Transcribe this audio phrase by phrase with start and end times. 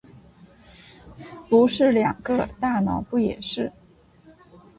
[1.47, 2.49] 不是两个？
[2.59, 3.71] 大脑不也是？